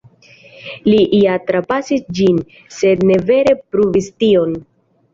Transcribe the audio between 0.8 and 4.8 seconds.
Li ja trapasis ĝin, sed ne vere pruvis tion.